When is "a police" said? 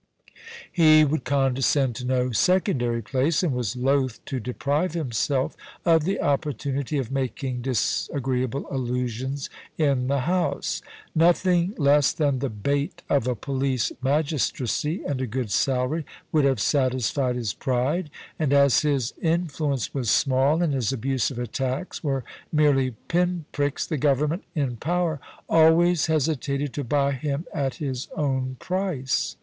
13.27-13.91